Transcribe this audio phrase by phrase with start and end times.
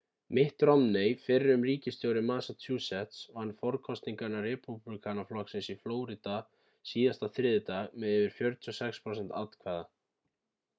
[0.35, 6.41] mitt romney fyrrum ríkisstjóri massachusetts vann forkosningar repúblikanaflokksins í flórída
[6.95, 9.89] síðasta þriðjudag með yfir 46 prósent atkvæða